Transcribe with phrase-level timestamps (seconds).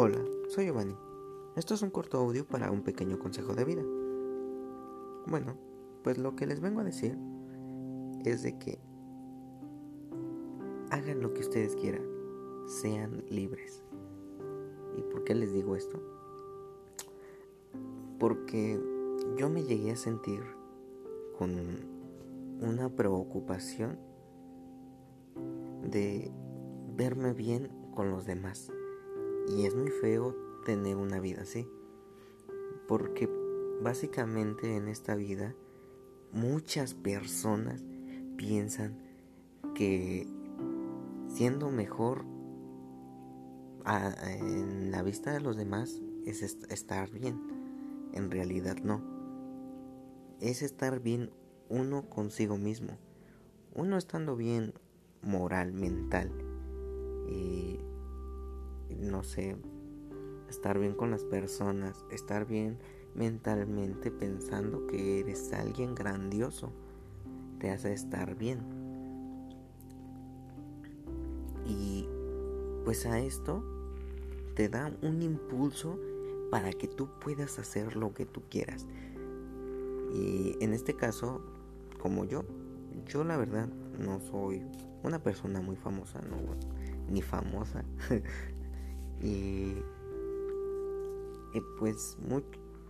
[0.00, 0.94] Hola, soy Giovanni.
[1.56, 3.82] Esto es un corto audio para un pequeño consejo de vida.
[5.26, 5.56] Bueno,
[6.04, 7.18] pues lo que les vengo a decir
[8.24, 8.78] es de que
[10.92, 12.06] hagan lo que ustedes quieran,
[12.68, 13.82] sean libres.
[14.96, 16.00] ¿Y por qué les digo esto?
[18.20, 18.80] Porque
[19.36, 20.44] yo me llegué a sentir
[21.36, 21.50] con
[22.60, 23.98] una preocupación
[25.82, 26.30] de
[26.94, 28.70] verme bien con los demás.
[29.48, 31.66] Y es muy feo tener una vida así.
[32.86, 33.28] Porque
[33.82, 35.54] básicamente en esta vida
[36.32, 37.82] muchas personas
[38.36, 38.98] piensan
[39.74, 40.26] que
[41.28, 42.24] siendo mejor
[43.86, 47.40] en la vista de los demás es estar bien.
[48.12, 49.02] En realidad no.
[50.40, 51.30] Es estar bien
[51.68, 52.98] uno consigo mismo.
[53.74, 54.74] Uno estando bien
[55.22, 56.30] moral, mental.
[57.28, 57.80] Y
[58.96, 59.56] no sé,
[60.48, 62.78] estar bien con las personas, estar bien
[63.14, 66.72] mentalmente pensando que eres alguien grandioso,
[67.58, 68.60] te hace estar bien.
[71.66, 72.08] Y
[72.84, 73.62] pues a esto
[74.54, 75.98] te da un impulso
[76.50, 78.86] para que tú puedas hacer lo que tú quieras.
[80.14, 81.42] Y en este caso,
[81.98, 82.44] como yo,
[83.06, 84.62] yo la verdad no soy
[85.02, 86.38] una persona muy famosa, no,
[87.10, 87.84] ni famosa.
[89.22, 89.74] y,
[91.78, 92.16] pues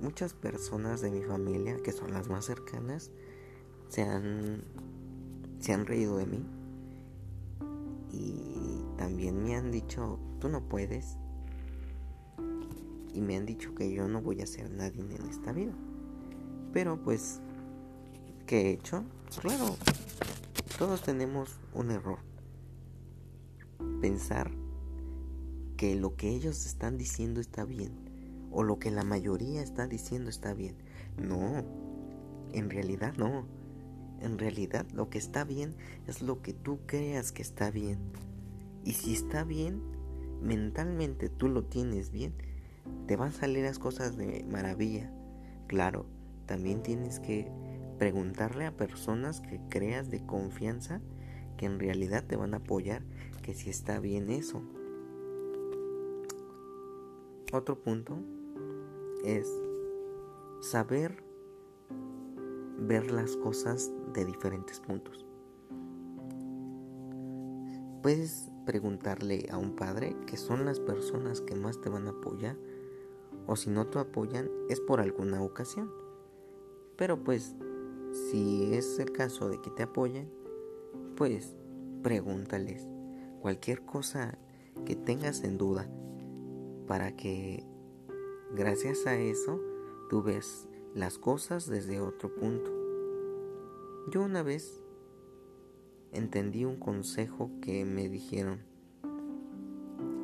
[0.00, 3.10] muchas personas de mi familia, que son las más cercanas,
[3.88, 4.62] se han,
[5.60, 6.44] se han reído de mí.
[8.12, 11.16] Y también me han dicho, tú no puedes.
[13.14, 15.72] Y me han dicho que yo no voy a ser nadie en esta vida.
[16.72, 17.40] Pero pues,
[18.46, 19.04] ¿qué he hecho?
[19.40, 19.76] Claro,
[20.78, 22.18] todos tenemos un error
[24.00, 24.50] pensar
[25.80, 27.92] que lo que ellos están diciendo está bien
[28.50, 30.74] o lo que la mayoría está diciendo está bien.
[31.16, 31.64] No,
[32.52, 33.46] en realidad no.
[34.20, 35.74] En realidad lo que está bien
[36.06, 37.98] es lo que tú creas que está bien.
[38.84, 39.80] Y si está bien,
[40.42, 42.34] mentalmente tú lo tienes bien,
[43.06, 45.10] te van a salir las cosas de maravilla.
[45.66, 46.04] Claro,
[46.44, 47.50] también tienes que
[47.98, 51.00] preguntarle a personas que creas de confianza
[51.56, 53.02] que en realidad te van a apoyar
[53.40, 54.62] que si está bien eso.
[57.52, 58.16] Otro punto
[59.24, 59.50] es
[60.60, 61.24] saber
[62.78, 65.26] ver las cosas de diferentes puntos.
[68.02, 72.56] Puedes preguntarle a un padre que son las personas que más te van a apoyar
[73.48, 75.90] o si no te apoyan es por alguna ocasión.
[76.96, 77.56] Pero pues
[78.30, 80.30] si es el caso de que te apoyen,
[81.16, 81.56] pues
[82.04, 82.86] pregúntales
[83.40, 84.38] cualquier cosa
[84.84, 85.90] que tengas en duda
[86.90, 87.62] para que
[88.52, 89.60] gracias a eso
[90.08, 92.68] tú ves las cosas desde otro punto.
[94.10, 94.82] Yo una vez
[96.10, 98.62] entendí un consejo que me dijeron.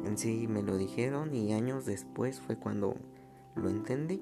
[0.05, 2.97] En sí me lo dijeron y años después fue cuando
[3.55, 4.21] lo entendí.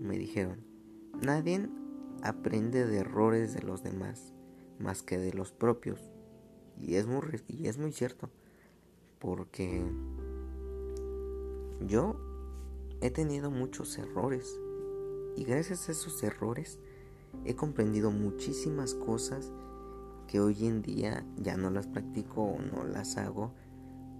[0.00, 0.64] Me dijeron,
[1.22, 1.68] nadie
[2.20, 4.34] aprende de errores de los demás
[4.80, 6.00] más que de los propios.
[6.80, 8.28] Y es muy, y es muy cierto.
[9.20, 9.84] Porque
[11.86, 12.16] yo
[13.00, 14.58] he tenido muchos errores.
[15.36, 16.78] Y gracias a esos errores
[17.44, 19.52] he comprendido muchísimas cosas
[20.26, 23.52] que hoy en día ya no las practico o no las hago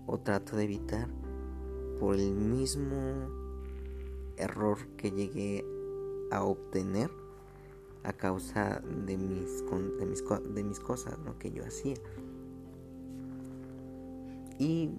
[0.07, 1.09] o trato de evitar
[1.99, 3.29] por el mismo
[4.37, 5.65] error que llegué
[6.31, 7.11] a obtener
[8.05, 9.65] a causa de mis,
[9.99, 10.25] de mis,
[10.55, 11.97] de mis cosas lo que yo hacía.
[14.59, 14.91] Y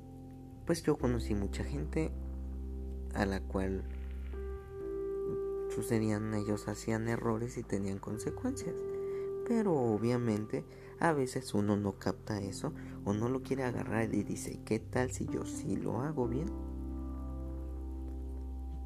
[0.65, 2.11] pues yo conocí mucha gente
[3.19, 3.83] a la cual
[5.75, 8.75] sucedían, ellos hacían errores y tenían consecuencias.
[9.45, 10.63] Pero obviamente
[10.99, 12.71] a veces uno no capta eso
[13.03, 16.47] o no lo quiere agarrar y dice, ¿qué tal si yo sí lo hago bien?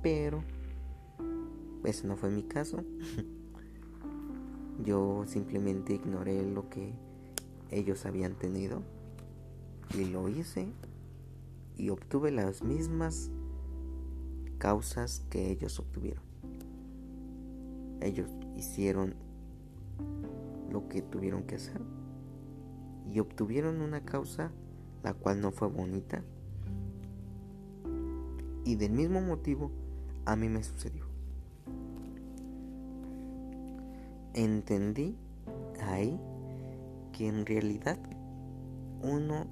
[0.01, 0.44] Pero
[1.83, 2.83] ese no fue mi caso.
[4.83, 6.94] Yo simplemente ignoré lo que
[7.69, 8.81] ellos habían tenido
[9.94, 10.68] y lo hice
[11.77, 13.30] y obtuve las mismas
[14.63, 16.24] causas que ellos obtuvieron.
[18.00, 19.13] Ellos hicieron
[20.71, 21.81] lo que tuvieron que hacer
[23.12, 24.54] y obtuvieron una causa
[25.04, 26.24] la cual no fue bonita
[28.63, 29.69] y del mismo motivo
[30.24, 31.04] a mí me sucedió.
[34.33, 35.18] entendí
[35.81, 36.18] ahí
[37.12, 38.00] que en realidad
[39.01, 39.45] uno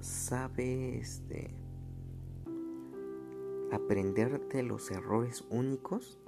[0.00, 1.59] sabe este
[3.72, 6.18] aprender de los errores únicos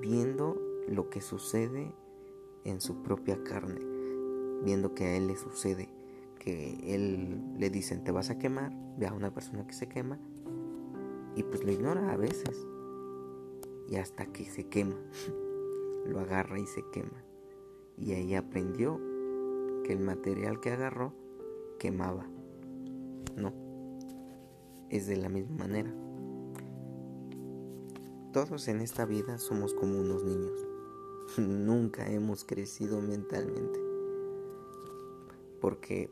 [0.00, 1.92] viendo lo que sucede
[2.64, 3.80] en su propia carne,
[4.62, 5.88] viendo que a él le sucede,
[6.38, 10.18] que él le dicen te vas a quemar, ve a una persona que se quema
[11.34, 12.66] y pues lo ignora a veces
[13.88, 14.96] y hasta que se quema,
[16.06, 17.26] lo agarra y se quema
[17.98, 19.00] y ahí aprendió
[19.84, 21.12] que el material que agarró
[21.78, 22.26] quemaba,
[23.36, 23.52] no,
[24.90, 25.94] es de la misma manera.
[28.36, 30.60] Todos en esta vida somos como unos niños.
[31.38, 33.80] Nunca hemos crecido mentalmente.
[35.58, 36.10] Porque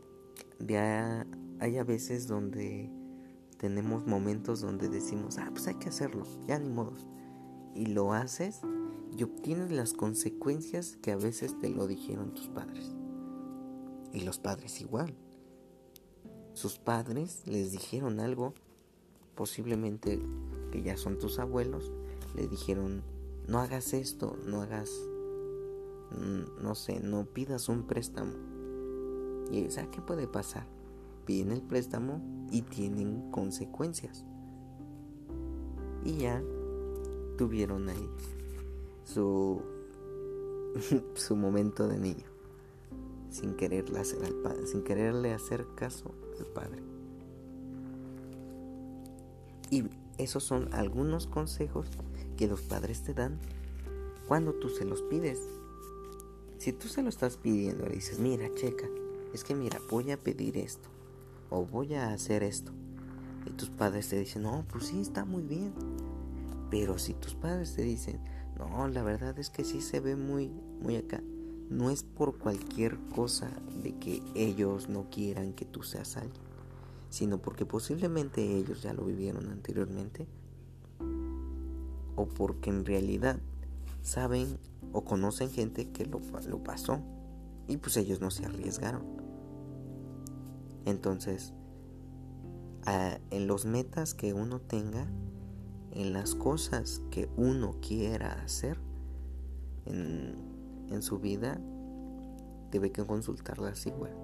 [0.59, 1.27] ya
[1.61, 2.91] hay a veces donde
[3.59, 7.07] tenemos momentos donde decimos, ah, pues hay que hacerlo, ya ni modos.
[7.75, 8.63] Y lo haces
[9.15, 12.95] y obtienes las consecuencias que a veces te lo dijeron tus padres.
[14.15, 15.15] Y los padres igual.
[16.55, 18.55] Sus padres les dijeron algo,
[19.35, 20.23] posiblemente
[20.73, 21.93] que ya son tus abuelos,
[22.35, 23.03] le dijeron,
[23.47, 24.91] no hagas esto, no hagas,
[26.11, 28.33] mm, no sé, no pidas un préstamo.
[29.51, 30.67] Y ¿sabes qué puede pasar?
[31.27, 32.21] Piden el préstamo
[32.51, 34.25] y tienen consecuencias.
[36.05, 36.43] Y ya
[37.37, 38.09] tuvieron ahí
[39.05, 39.63] su,
[41.15, 42.27] su momento de niño,
[43.31, 46.83] sin quererle hacer al padre, sin quererle hacer caso al padre.
[49.71, 49.85] Y
[50.19, 51.89] esos son algunos consejos
[52.37, 53.39] que los padres te dan
[54.29, 55.41] cuando tú se los pides.
[56.59, 58.87] Si tú se lo estás pidiendo, le dices, mira, checa,
[59.33, 60.89] es que mira, voy a pedir esto
[61.51, 62.73] o voy a hacer esto.
[63.47, 65.73] Y tus padres te dicen, no, pues sí, está muy bien.
[66.71, 68.21] Pero si tus padres te dicen,
[68.59, 70.51] no, la verdad es que sí se ve muy,
[70.81, 71.23] muy acá.
[71.69, 73.51] No es por cualquier cosa
[73.83, 76.44] de que ellos no quieran que tú seas alguien,
[77.15, 80.27] sino porque posiblemente ellos ya lo vivieron anteriormente
[82.17, 83.39] o porque en realidad
[84.03, 84.59] saben
[84.93, 86.99] o conocen gente que lo, lo pasó
[87.69, 89.05] y pues ellos no se arriesgaron.
[90.87, 91.55] Entonces,
[93.31, 95.07] en los metas que uno tenga,
[95.93, 98.77] en las cosas que uno quiera hacer
[99.87, 100.35] en,
[100.91, 101.61] en su vida,
[102.73, 104.17] debe que consultarlas igual.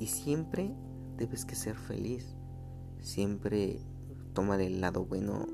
[0.00, 0.74] Y siempre
[1.16, 2.34] debes que ser feliz.
[3.00, 3.80] Siempre
[4.32, 5.46] tomar el lado bueno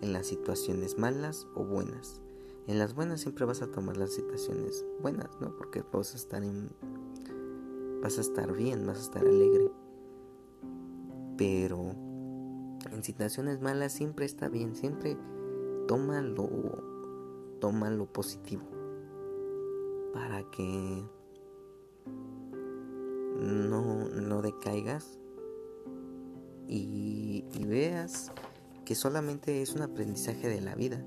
[0.00, 2.20] en las situaciones malas o buenas.
[2.66, 5.54] En las buenas siempre vas a tomar las situaciones buenas, ¿no?
[5.56, 6.70] Porque vas a estar en
[8.02, 9.70] vas a estar bien, vas a estar alegre.
[11.36, 11.92] Pero
[12.90, 15.16] en situaciones malas siempre está bien, siempre
[15.86, 16.48] toma lo
[17.60, 18.64] toma lo positivo
[20.12, 21.04] para que
[23.40, 25.18] no, no decaigas
[26.68, 28.32] y, y veas
[28.84, 31.04] que solamente es un aprendizaje de la vida.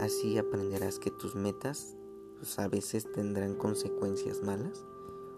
[0.00, 1.94] Así aprenderás que tus metas
[2.38, 4.82] pues, a veces tendrán consecuencias malas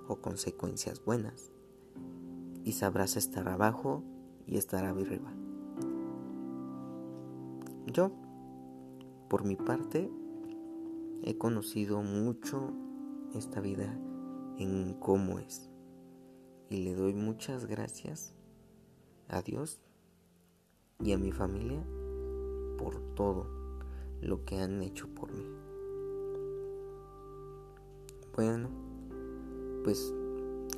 [0.07, 1.51] o consecuencias buenas.
[2.65, 4.05] Y sabrás estar abajo
[4.47, 5.33] y estar arriba.
[7.87, 8.13] Yo,
[9.29, 10.11] por mi parte,
[11.25, 12.71] he conocido mucho
[13.35, 13.99] esta vida
[14.59, 15.69] en cómo es.
[16.71, 18.35] Y le doy muchas gracias
[19.29, 19.81] a Dios
[21.01, 21.83] y a mi familia
[22.79, 23.47] por todo
[24.21, 25.45] lo que han hecho por mí.
[28.35, 28.71] Bueno,
[29.85, 30.15] pues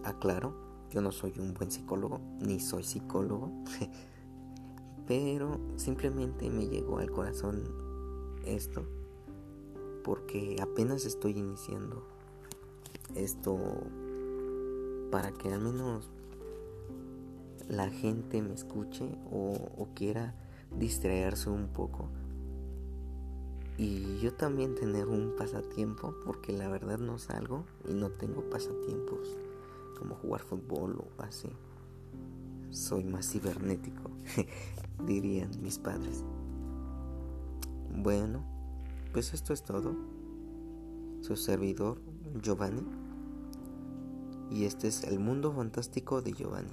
[0.02, 0.54] aclaro,
[0.90, 3.52] yo no soy un buen psicólogo, ni soy psicólogo,
[5.06, 7.62] pero simplemente me llegó al corazón
[8.44, 8.84] esto,
[10.02, 12.13] porque apenas estoy iniciando
[13.14, 13.58] esto
[15.10, 16.10] para que al menos
[17.68, 20.34] la gente me escuche o, quiera
[20.76, 22.08] distraerse un poco.
[23.76, 29.36] Y yo también tener un pasatiempo, porque la verdad no salgo y no tengo pasatiempos
[29.98, 31.48] como jugar fútbol o así.
[32.70, 34.10] Soy más cibernético,
[35.06, 36.24] dirían mis padres.
[37.96, 38.44] Bueno,
[39.12, 39.94] pues esto es todo.
[41.20, 42.00] Su servidor,
[42.40, 42.82] Giovanni.
[44.50, 46.72] Y este es el mundo fantástico de Giovanni.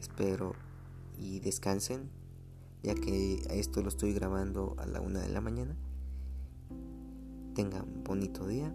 [0.00, 0.52] Espero
[1.18, 2.10] y descansen,
[2.82, 5.74] ya que esto lo estoy grabando a la una de la mañana.
[7.54, 8.74] Tengan bonito día,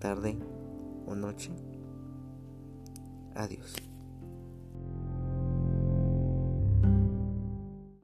[0.00, 0.38] tarde
[1.06, 1.52] o noche.
[3.34, 3.93] Adiós.